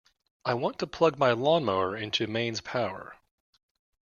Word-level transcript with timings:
I 0.43 0.55
want 0.55 0.79
to 0.79 0.87
plug 0.87 1.19
my 1.19 1.31
lawnmower 1.31 1.95
into 1.95 2.25
mains 2.25 2.59
power 2.59 3.17